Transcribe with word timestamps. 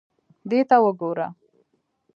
دې 0.49 0.59
ته 0.69 0.77
وګوره. 0.83 1.27